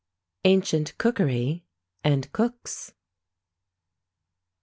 ANCIENT 0.45 0.97
COOKERY, 0.97 1.63
AND 2.03 2.31
COOKS. 2.33 2.93